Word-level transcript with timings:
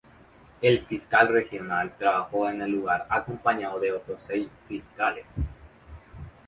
El 0.63 0.83
fiscal 0.87 1.27
regional 1.27 1.95
trabajó 1.95 2.49
en 2.49 2.63
el 2.63 2.71
lugar 2.71 3.05
acompañado 3.07 3.79
de 3.79 3.91
otros 3.91 4.19
seis 4.23 4.49
fiscales. 4.67 5.29